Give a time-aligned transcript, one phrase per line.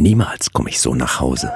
[0.00, 1.52] Niemals komme ich so nach Hause.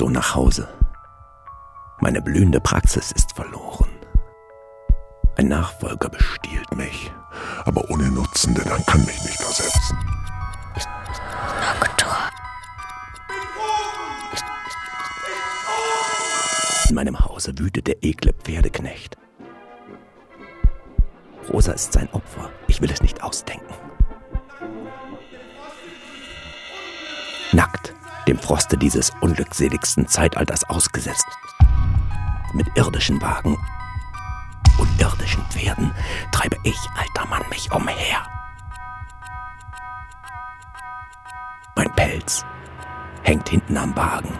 [0.00, 0.66] So nach Hause.
[2.00, 3.90] Meine blühende Praxis ist verloren.
[5.36, 7.12] Ein Nachfolger bestiehlt mich.
[7.66, 9.98] Aber ohne Nutzen, denn er kann mich nicht ersetzen.
[16.88, 19.18] In meinem Hause wütet der ekle Pferdeknecht.
[21.52, 22.48] Rosa ist sein Opfer.
[22.68, 23.74] Ich will es nicht ausdenken.
[27.52, 27.99] Nackt
[28.30, 31.26] dem Froste dieses unglückseligsten Zeitalters ausgesetzt.
[32.54, 33.58] Mit irdischen Wagen
[34.78, 35.92] und irdischen Pferden
[36.30, 38.22] treibe ich, alter Mann, mich umher.
[41.74, 42.44] Mein Pelz
[43.24, 44.38] hängt hinten am Wagen.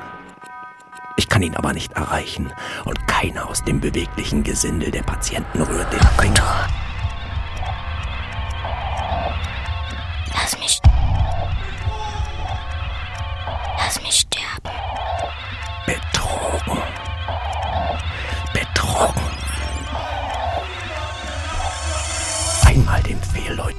[1.16, 2.52] Ich kann ihn aber nicht erreichen
[2.84, 6.68] und keiner aus dem beweglichen Gesindel der Patienten rührt den Finger.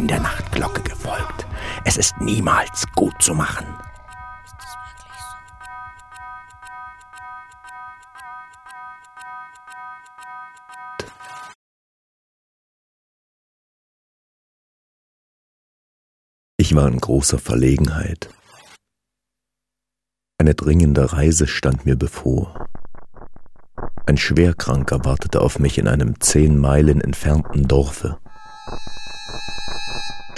[0.02, 1.46] Fehlläuten der Nachtglocke gefolgt.
[1.86, 3.66] Es ist niemals gut zu machen.
[16.58, 18.30] Ich war in großer Verlegenheit.
[20.38, 22.68] Eine dringende Reise stand mir bevor.
[24.06, 28.20] Ein Schwerkranker wartete auf mich in einem zehn Meilen entfernten Dorfe.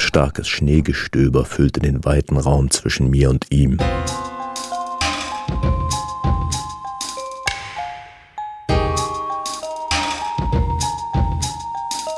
[0.04, 3.80] Starkes Schneegestöber füllte den weiten Raum zwischen mir und ihm.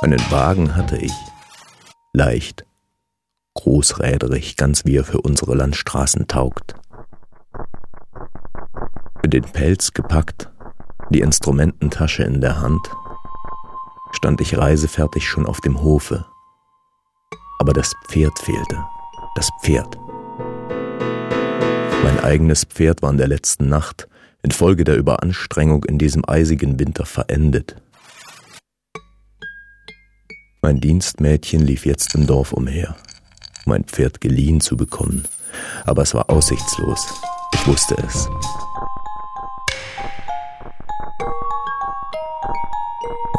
[0.02, 1.14] Einen Wagen hatte ich,
[2.12, 2.66] leicht,
[3.54, 6.76] großräderig, ganz wie er für unsere Landstraßen taugt.
[9.24, 10.50] Mit den Pelz gepackt,
[11.12, 12.82] die Instrumententasche in der Hand,
[14.12, 16.26] stand ich reisefertig schon auf dem Hofe.
[17.60, 18.86] Aber das Pferd fehlte.
[19.36, 19.98] Das Pferd.
[22.04, 24.08] Mein eigenes Pferd war in der letzten Nacht
[24.44, 27.82] infolge der Überanstrengung in diesem eisigen Winter verendet.
[30.62, 32.96] Mein Dienstmädchen lief jetzt im Dorf umher,
[33.66, 35.28] um ein Pferd geliehen zu bekommen,
[35.86, 37.08] aber es war aussichtslos.
[37.54, 38.30] Ich wusste es.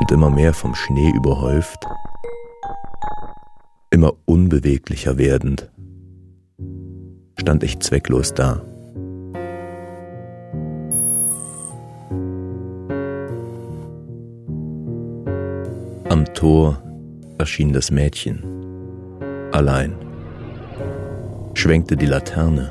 [0.00, 1.86] Und immer mehr vom Schnee überhäuft,
[4.06, 5.68] immer unbeweglicher werdend,
[7.38, 8.62] stand ich zwecklos da.
[16.08, 16.82] Am Tor
[17.38, 18.44] erschien das Mädchen,
[19.52, 19.94] allein,
[21.54, 22.70] schwenkte die Laterne.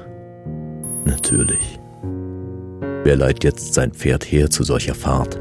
[1.03, 1.79] Natürlich.
[3.03, 5.39] Wer leiht jetzt sein Pferd her zu solcher Fahrt?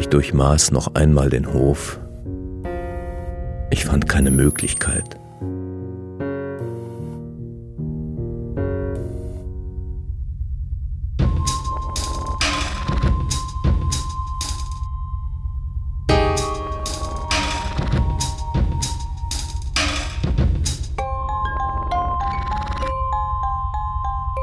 [0.00, 2.00] Ich durchmaß noch einmal den Hof.
[3.68, 5.04] Ich fand keine Möglichkeit.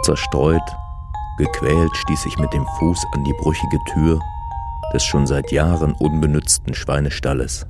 [0.03, 0.61] Zerstreut,
[1.39, 4.21] gequält stieß ich mit dem Fuß an die brüchige Tür
[4.93, 7.67] des schon seit Jahren unbenützten Schweinestalles.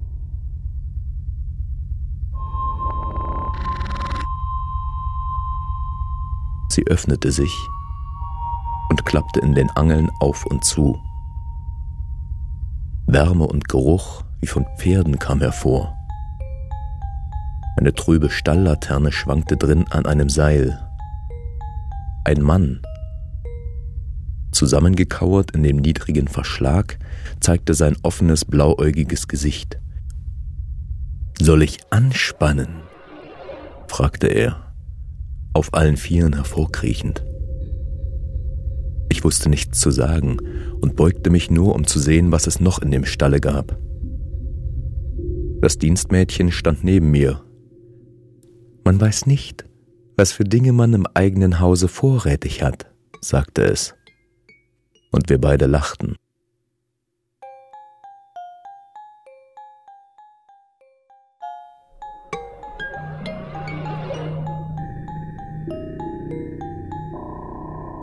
[6.69, 7.53] Sie öffnete sich
[8.89, 11.01] und klappte in den Angeln auf und zu.
[13.07, 15.95] Wärme und Geruch wie von Pferden kam hervor.
[17.77, 20.79] Eine trübe Stalllaterne schwankte drin an einem Seil.
[22.25, 22.81] Ein Mann,
[24.57, 26.97] Zusammengekauert in dem niedrigen Verschlag
[27.39, 29.79] zeigte sein offenes blauäugiges Gesicht.
[31.39, 32.81] Soll ich anspannen?
[33.87, 34.73] fragte er,
[35.53, 37.23] auf allen Vieren hervorkriechend.
[39.09, 40.39] Ich wusste nichts zu sagen
[40.81, 43.77] und beugte mich nur, um zu sehen, was es noch in dem Stalle gab.
[45.61, 47.43] Das Dienstmädchen stand neben mir.
[48.83, 49.65] Man weiß nicht,
[50.15, 52.87] was für Dinge man im eigenen Hause vorrätig hat,
[53.21, 53.96] sagte es.
[55.17, 56.15] Und wir beide lachten.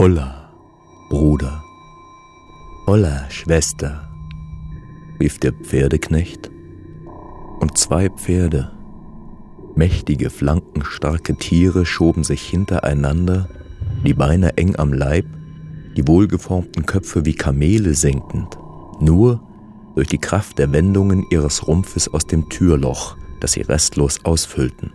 [0.00, 0.50] Holla,
[1.08, 1.62] Bruder.
[2.88, 4.08] Holla, Schwester,
[5.20, 6.50] rief der Pferdeknecht.
[7.60, 8.72] Und zwei Pferde,
[9.76, 13.48] mächtige, flankenstarke Tiere, schoben sich hintereinander,
[14.04, 15.26] die Beine eng am Leib,
[15.96, 18.58] die wohlgeformten Köpfe wie Kamele senkend,
[19.00, 19.40] nur
[19.94, 24.92] durch die Kraft der Wendungen ihres Rumpfes aus dem Türloch, das sie restlos ausfüllten.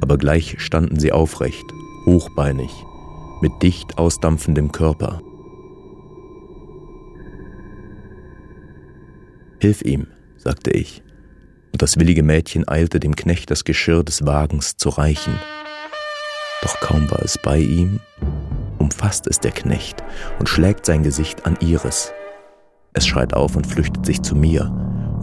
[0.00, 1.64] Aber gleich standen sie aufrecht,
[2.06, 2.70] hochbeinig,
[3.40, 5.22] mit dicht ausdampfendem Körper.
[9.60, 10.06] Hilf ihm,
[10.36, 11.02] sagte ich,
[11.72, 15.34] und das willige Mädchen eilte dem Knecht das Geschirr des Wagens zu reichen.
[16.62, 18.00] Doch kaum war es bei ihm,
[18.90, 20.02] umfasst es der Knecht
[20.38, 22.12] und schlägt sein Gesicht an ihres.
[22.92, 24.64] Es schreit auf und flüchtet sich zu mir.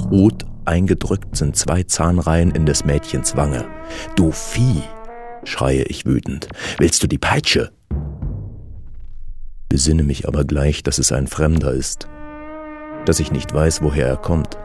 [0.10, 3.66] Rot eingedrückt sind zwei Zahnreihen in des Mädchens Wange.
[4.16, 4.84] Du Vieh!
[5.44, 6.48] schreie ich wütend.
[6.78, 7.72] Willst du die Peitsche?
[9.70, 12.08] besinne mich aber gleich, dass es ein Fremder ist,
[13.06, 14.58] dass ich nicht weiß, woher er kommt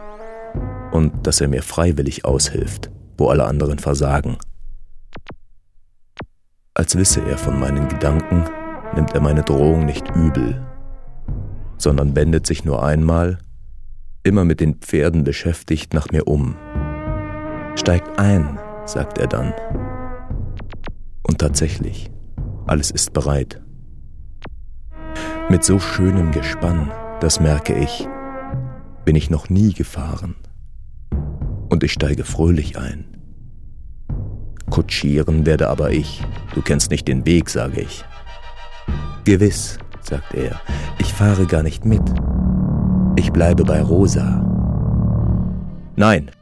[0.93, 4.37] und dass er mir freiwillig aushilft, wo alle anderen versagen.
[6.75, 8.45] Als wisse er von meinen Gedanken,
[8.95, 10.61] nimmt er meine Drohung nicht übel,
[11.79, 13.39] sondern wendet sich nur einmal,
[14.23, 16.57] immer mit den Pferden beschäftigt, nach mir um.
[17.75, 19.53] Steigt ein, sagt er dann.
[21.23, 22.11] Und tatsächlich,
[22.67, 23.61] alles ist bereit.
[25.49, 26.91] Mit so schönem Gespann,
[27.21, 28.09] das merke ich,
[29.05, 30.37] bin ich noch nie gefahren.
[31.69, 33.05] Und ich steige fröhlich ein.
[34.71, 36.23] Kutschieren werde aber ich.
[36.55, 38.05] Du kennst nicht den Weg, sage ich.
[39.25, 40.61] Gewiss, sagt er,
[40.99, 42.03] ich fahre gar nicht mit.
[43.15, 44.45] Ich bleibe bei Rosa.
[45.95, 46.33] Nein.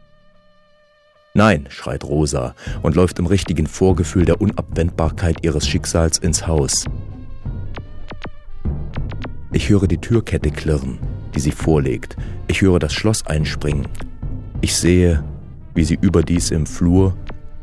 [1.35, 6.87] Nein, schreit Rosa und läuft im richtigen Vorgefühl der Unabwendbarkeit ihres Schicksals ins Haus.
[9.53, 10.99] Ich höre die Türkette klirren,
[11.35, 12.17] die sie vorlegt.
[12.49, 13.87] Ich höre das Schloss einspringen.
[14.62, 15.23] Ich sehe,
[15.75, 17.15] wie sie überdies im Flur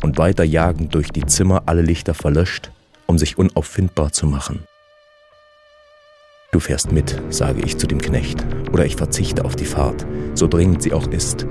[0.03, 2.71] und weiter jagend durch die Zimmer alle Lichter verlöscht,
[3.07, 4.59] um sich unauffindbar zu machen.
[6.51, 10.47] Du fährst mit, sage ich zu dem Knecht, oder ich verzichte auf die Fahrt, so
[10.47, 11.45] dringend sie auch ist.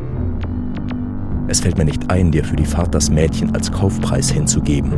[1.48, 4.94] Es fällt mir nicht ein, dir für die Fahrt das Mädchen als Kaufpreis hinzugeben.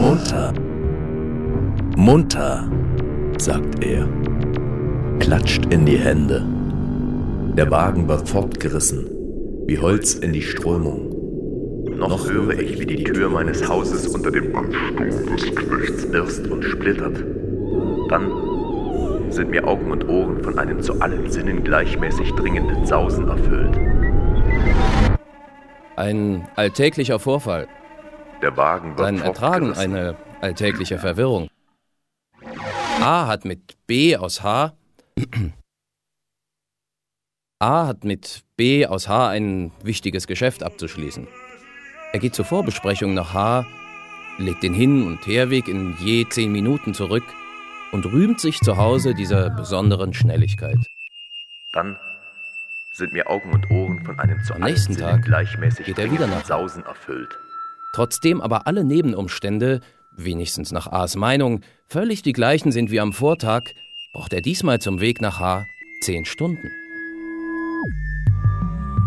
[0.00, 0.54] Munter!
[1.94, 2.70] Munter!
[3.36, 4.08] sagt er,
[5.18, 6.44] klatscht in die Hände.
[7.56, 9.06] Der Wagen wird fortgerissen,
[9.66, 11.10] wie Holz in die Strömung.
[11.98, 16.64] Noch höre ich, wie die Tür meines Hauses unter dem Ansturm des Knechts irst und
[16.64, 17.22] splittert.
[18.10, 23.78] Dann sind mir Augen und Ohren von einem zu allen Sinnen gleichmäßig dringenden Sausen erfüllt.
[25.94, 27.68] Ein alltäglicher Vorfall.
[28.42, 31.48] Der Wagen wird Sein Ertragen eine alltägliche Verwirrung.
[33.00, 34.74] A hat mit B aus H.
[37.60, 41.28] A hat mit B aus H ein wichtiges Geschäft abzuschließen.
[42.12, 43.66] Er geht zur Vorbesprechung nach H,
[44.38, 47.22] legt den Hin- und Herweg in je zehn Minuten zurück
[47.92, 50.78] und rühmt sich zu Hause dieser besonderen Schnelligkeit.
[51.72, 51.96] Dann
[52.92, 56.26] sind mir Augen und Ohren von einem zu Am nächsten Tag gleichmäßig geht er wieder
[56.26, 56.44] nach.
[56.44, 57.38] Sausen erfüllt.
[57.94, 59.80] Trotzdem aber alle Nebenumstände,
[60.16, 63.62] wenigstens nach A's Meinung, völlig die gleichen sind wie am Vortag,
[64.12, 65.64] braucht er diesmal zum Weg nach H
[66.02, 66.70] zehn Stunden.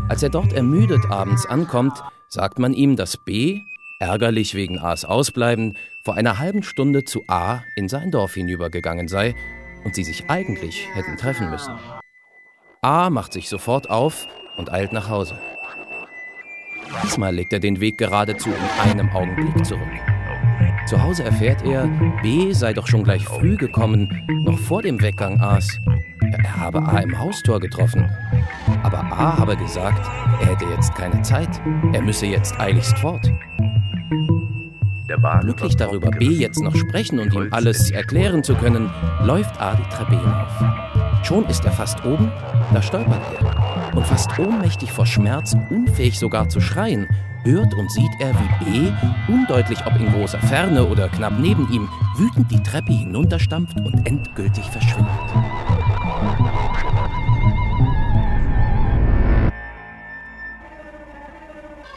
[0.09, 3.61] Als er dort ermüdet abends ankommt, sagt man ihm, dass B,
[3.99, 9.35] ärgerlich wegen A's Ausbleiben, vor einer halben Stunde zu A in sein Dorf hinübergegangen sei
[9.85, 11.73] und sie sich eigentlich hätten treffen müssen.
[12.81, 15.39] A macht sich sofort auf und eilt nach Hause.
[17.03, 19.81] Diesmal legt er den Weg geradezu in einem Augenblick zurück.
[20.85, 21.87] Zu Hause erfährt er,
[22.21, 24.09] B sei doch schon gleich früh gekommen,
[24.43, 25.79] noch vor dem Weggang A's.
[26.43, 28.09] Er habe A im Haustor getroffen.
[28.83, 30.05] Aber A habe gesagt,
[30.41, 31.61] er hätte jetzt keine Zeit.
[31.93, 33.31] Er müsse jetzt eiligst fort.
[35.41, 38.89] Glücklich darüber, B jetzt noch sprechen und ihm alles erklären zu können,
[39.23, 41.25] läuft A die Treppe hinauf.
[41.25, 42.31] Schon ist er fast oben,
[42.73, 43.95] da stolpert er.
[43.95, 47.07] Und fast ohnmächtig vor Schmerz, unfähig sogar zu schreien,
[47.43, 48.91] hört und sieht er, wie B,
[49.27, 54.65] undeutlich ob in großer Ferne oder knapp neben ihm, wütend die Treppe hinunterstampft und endgültig
[54.65, 55.11] verschwindet.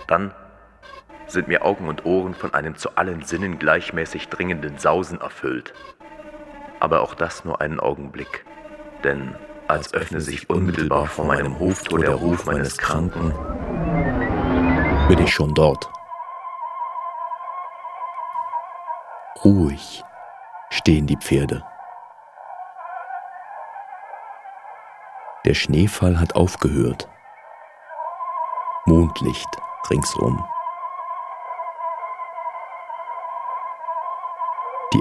[0.07, 0.31] Dann
[1.37, 5.75] sind mir Augen und Ohren von einem zu allen Sinnen gleichmäßig dringenden Sausen erfüllt.
[6.81, 8.47] Aber auch das nur einen Augenblick,
[9.05, 9.35] denn
[9.69, 13.35] als öffne sich unmittelbar vor meinem Hoftor der Ruf meines Kranken,
[15.09, 15.91] bin ich schon dort.
[19.45, 20.03] Ruhig
[20.71, 21.63] stehen die Pferde.
[25.45, 27.11] Der Schneefall hat aufgehört.
[28.87, 29.49] Mondlicht
[29.91, 30.43] ringsum.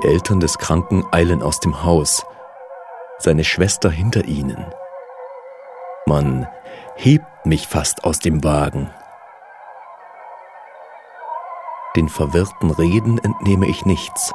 [0.06, 2.26] Eltern des Kranken eilen aus dem Haus,
[3.18, 4.66] seine Schwester hinter ihnen.
[6.06, 6.48] Man
[6.96, 8.90] hebt mich fast aus dem Wagen.
[11.96, 14.32] Den verwirrten Reden entnehme ich nichts.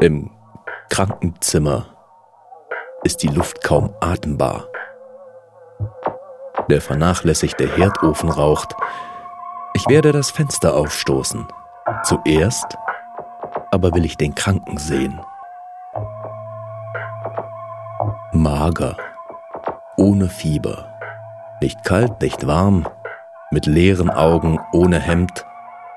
[0.00, 0.30] Im
[0.90, 1.86] Krankenzimmer
[3.04, 4.64] ist die Luft kaum atembar.
[6.70, 8.74] Der vernachlässigte Herdofen raucht.
[9.74, 11.48] Ich werde das Fenster aufstoßen.
[12.04, 12.76] Zuerst
[13.70, 15.20] aber will ich den Kranken sehen.
[18.32, 18.96] Mager,
[19.96, 20.98] ohne Fieber,
[21.60, 22.86] nicht kalt, nicht warm,
[23.50, 25.44] mit leeren Augen, ohne Hemd,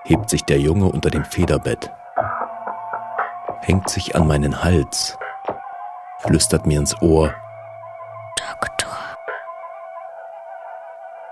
[0.06, 1.92] hebt sich der Junge unter dem Federbett,
[3.62, 5.18] hängt sich an meinen Hals,
[6.20, 7.34] flüstert mir ins Ohr.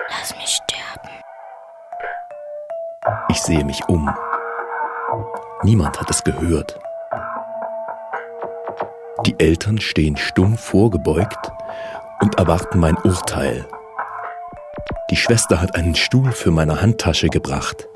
[0.09, 1.09] Lass mich sterben.
[3.29, 4.13] Ich sehe mich um.
[5.63, 6.79] Niemand hat es gehört.
[9.25, 11.51] Die Eltern stehen stumm vorgebeugt
[12.21, 13.65] und erwarten mein Urteil.
[15.09, 17.87] Die Schwester hat einen Stuhl für meine Handtasche gebracht.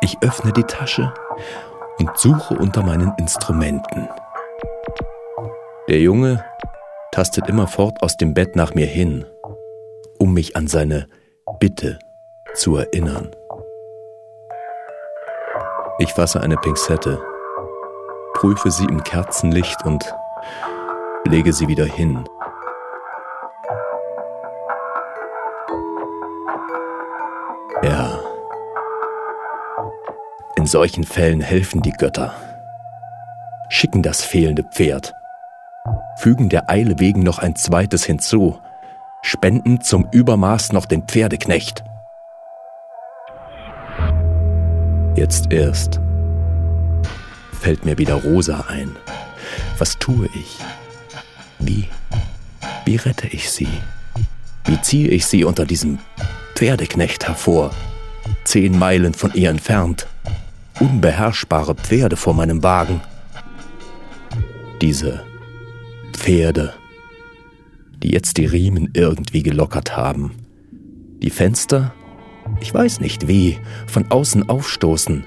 [0.00, 1.14] Ich öffne die Tasche
[1.98, 4.08] und suche unter meinen Instrumenten.
[5.88, 6.44] Der Junge
[7.12, 9.26] tastet immerfort aus dem Bett nach mir hin,
[10.24, 11.06] um mich an seine
[11.60, 12.00] Bitte
[12.54, 13.30] zu erinnern.
[15.98, 17.22] Ich fasse eine Pinzette
[18.34, 20.04] prüfe sie im Kerzenlicht und
[21.26, 22.28] lege sie wieder hin.
[27.82, 28.20] Ja.
[30.56, 32.34] In solchen Fällen helfen die Götter.
[33.70, 35.14] Schicken das fehlende Pferd.
[36.18, 38.58] Fügen der Eile wegen noch ein zweites hinzu.
[39.26, 41.82] Spenden zum Übermaß noch den Pferdeknecht.
[45.16, 45.98] Jetzt erst
[47.58, 48.94] fällt mir wieder Rosa ein.
[49.78, 50.58] Was tue ich?
[51.58, 51.88] Wie?
[52.84, 53.68] Wie rette ich sie?
[54.66, 55.98] Wie ziehe ich sie unter diesem
[56.54, 57.70] Pferdeknecht hervor?
[58.44, 60.06] Zehn Meilen von ihr entfernt.
[60.80, 63.00] Unbeherrschbare Pferde vor meinem Wagen.
[64.82, 65.24] Diese
[66.12, 66.74] Pferde,
[68.04, 70.32] die jetzt die Riemen irgendwie gelockert haben.
[71.22, 71.94] Die Fenster,
[72.60, 75.24] ich weiß nicht wie, von außen aufstoßen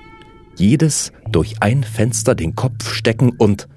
[0.55, 3.67] jedes durch ein Fenster den Kopf stecken und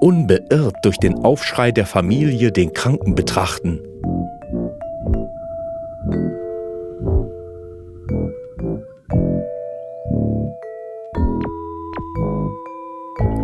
[0.00, 3.80] unbeirrt durch den Aufschrei der Familie den Kranken betrachten.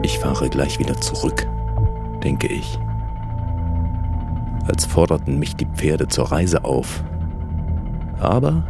[0.02, 1.46] Ich fahre gleich wieder zurück,
[2.22, 2.78] denke ich.
[4.68, 7.02] Als forderten mich die Pferde zur Reise auf.
[8.20, 8.64] Aber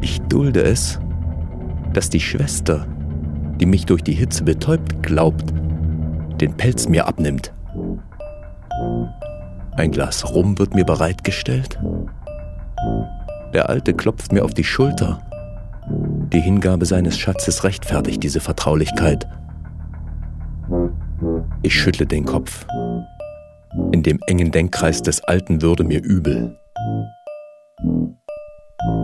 [0.00, 1.00] ich dulde es
[1.92, 2.86] dass die Schwester,
[3.60, 5.52] die mich durch die Hitze betäubt, glaubt,
[6.40, 7.52] den Pelz mir abnimmt.
[9.76, 11.78] Ein Glas Rum wird mir bereitgestellt.
[13.52, 15.20] Der Alte klopft mir auf die Schulter.
[16.32, 19.26] Die Hingabe seines Schatzes rechtfertigt diese Vertraulichkeit.
[21.62, 22.66] Ich schüttle den Kopf.
[23.92, 26.58] In dem engen Denkkreis des Alten würde mir übel.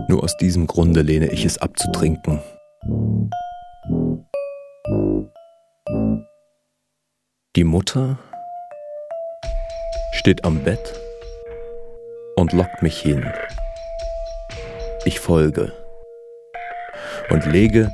[0.09, 2.41] Nur aus diesem Grunde lehne ich es ab zu trinken.
[7.55, 8.19] Die Mutter
[10.11, 10.99] steht am Bett
[12.35, 13.25] und lockt mich hin.
[15.05, 15.71] Ich folge
[17.29, 17.91] und lege,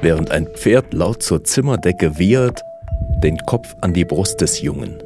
[0.00, 2.62] während ein Pferd laut zur Zimmerdecke wiehert,
[3.22, 5.03] den Kopf an die Brust des Jungen.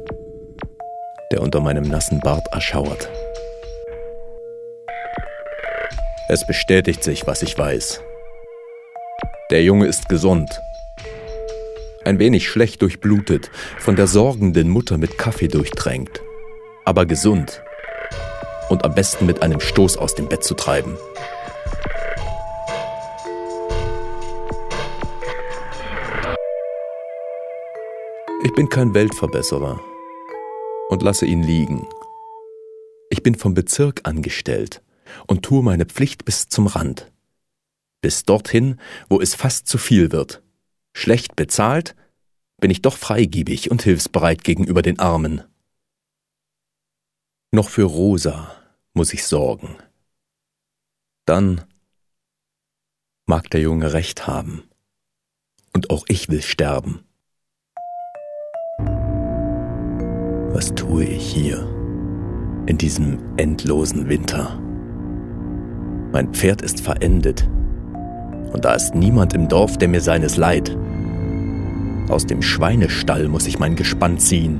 [1.31, 3.09] Der unter meinem nassen Bart erschauert.
[6.27, 8.01] Es bestätigt sich, was ich weiß.
[9.51, 10.61] Der Junge ist gesund.
[12.03, 16.21] Ein wenig schlecht durchblutet, von der sorgenden Mutter mit Kaffee durchtränkt,
[16.85, 17.61] aber gesund
[18.69, 20.97] und am besten mit einem Stoß aus dem Bett zu treiben.
[28.43, 29.79] Ich bin kein Weltverbesserer
[30.89, 31.87] und lasse ihn liegen.
[33.09, 34.83] Ich bin vom Bezirk angestellt
[35.27, 37.11] und tue meine Pflicht bis zum Rand.
[38.01, 40.43] Bis dorthin, wo es fast zu viel wird.
[40.93, 41.95] Schlecht bezahlt,
[42.59, 45.43] bin ich doch freigiebig und hilfsbereit gegenüber den Armen.
[47.51, 48.55] Noch für Rosa
[48.93, 49.77] muss ich sorgen.
[51.25, 51.63] Dann
[53.25, 54.63] mag der Junge recht haben.
[55.73, 57.08] Und auch ich will sterben.
[60.51, 61.63] Was tue ich hier
[62.65, 64.59] in diesem endlosen Winter?
[66.11, 67.47] Mein Pferd ist verendet
[68.51, 70.75] und da ist niemand im Dorf, der mir seines leid.
[72.09, 74.57] Aus dem Schweinestall muss ich mein Gespann ziehen.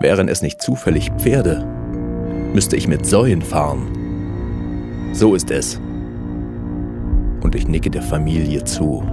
[0.00, 1.64] Wären es nicht zufällig Pferde,
[2.52, 5.12] müsste ich mit Säuen fahren.
[5.12, 5.80] So ist es.
[7.42, 9.04] Und ich nicke der Familie zu.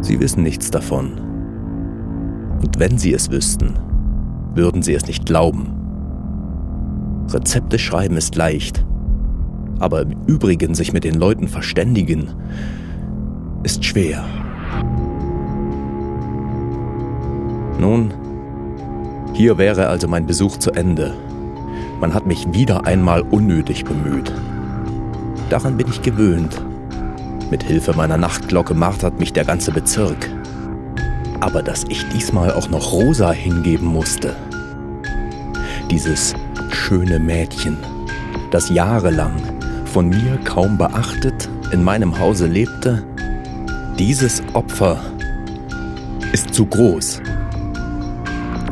[0.00, 1.25] Sie wissen nichts davon.
[2.62, 3.74] Und wenn sie es wüssten,
[4.54, 5.72] würden sie es nicht glauben.
[7.30, 8.84] Rezepte schreiben ist leicht,
[9.78, 12.28] aber im Übrigen sich mit den Leuten verständigen
[13.62, 14.24] ist schwer.
[17.78, 18.14] Nun,
[19.32, 21.14] hier wäre also mein Besuch zu Ende.
[22.00, 24.32] Man hat mich wieder einmal unnötig bemüht.
[25.50, 26.62] Daran bin ich gewöhnt.
[27.50, 30.30] Mit Hilfe meiner Nachtglocke martert mich der ganze Bezirk
[31.40, 34.34] aber dass ich diesmal auch noch Rosa hingeben musste.
[35.90, 36.34] Dieses
[36.70, 37.78] schöne Mädchen,
[38.50, 39.32] das jahrelang
[39.84, 43.04] von mir kaum beachtet in meinem Hause lebte,
[43.98, 45.00] dieses Opfer
[46.32, 47.22] ist zu groß.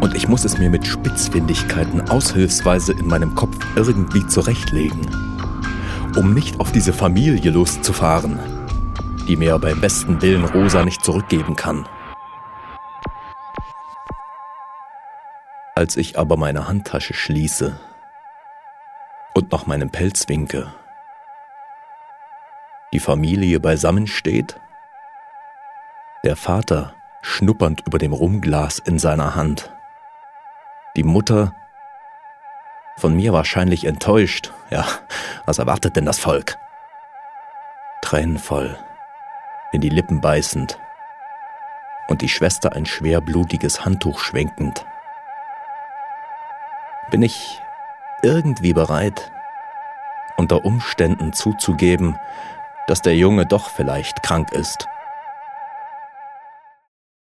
[0.01, 5.01] Und ich muss es mir mit Spitzfindigkeiten aushilfsweise in meinem Kopf irgendwie zurechtlegen,
[6.17, 8.38] um nicht auf diese Familie loszufahren,
[9.27, 11.87] die mir beim besten Willen Rosa nicht zurückgeben kann.
[15.85, 17.79] Als ich aber meine Handtasche schließe
[19.35, 20.73] und nach meinem Pelz winke,
[22.94, 24.59] die Familie beisammen steht,
[26.25, 29.75] der Vater schnuppernd über dem Rumglas in seiner Hand,
[30.97, 31.55] die Mutter
[32.97, 34.87] von mir wahrscheinlich enttäuscht, ja,
[35.44, 36.57] was erwartet denn das Volk?
[38.01, 38.79] Tränenvoll,
[39.73, 40.79] in die Lippen beißend
[42.09, 44.87] und die Schwester ein schwer blutiges Handtuch schwenkend
[47.11, 47.61] bin ich
[48.23, 49.31] irgendwie bereit,
[50.37, 52.19] unter Umständen zuzugeben,
[52.87, 54.87] dass der Junge doch vielleicht krank ist.